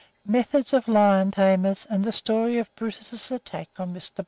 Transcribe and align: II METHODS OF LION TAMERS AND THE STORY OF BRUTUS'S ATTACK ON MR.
II 0.27 0.31
METHODS 0.31 0.73
OF 0.73 0.87
LION 0.87 1.29
TAMERS 1.29 1.85
AND 1.87 2.03
THE 2.03 2.11
STORY 2.11 2.57
OF 2.57 2.75
BRUTUS'S 2.75 3.29
ATTACK 3.29 3.69
ON 3.77 3.93
MR. 3.93 4.19